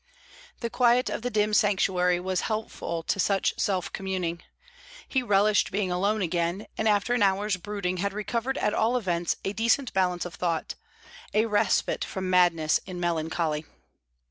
The 0.61 0.71
quiet 0.71 1.11
of 1.11 1.21
the 1.21 1.29
dim 1.29 1.53
sanctuary 1.53 2.19
was 2.19 2.41
helpful 2.49 3.03
to 3.03 3.19
such 3.19 3.53
self 3.59 3.93
communing. 3.93 4.41
He 5.07 5.21
relished 5.21 5.69
being 5.69 5.91
alone 5.91 6.23
again, 6.23 6.65
and 6.75 6.89
after 6.89 7.13
an 7.13 7.21
hour's 7.21 7.55
brooding 7.57 7.97
had 7.97 8.11
recovered 8.11 8.57
at 8.57 8.73
all 8.73 8.97
events 8.97 9.35
a 9.45 9.53
decent 9.53 9.93
balance 9.93 10.25
of 10.25 10.33
thought, 10.33 10.73
a 11.35 11.45
respite 11.45 12.03
from 12.03 12.31
madness 12.31 12.79
in 12.87 12.99
melancholy. 12.99 13.63